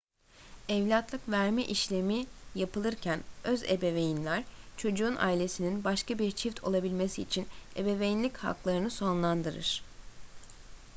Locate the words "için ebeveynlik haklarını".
7.21-8.91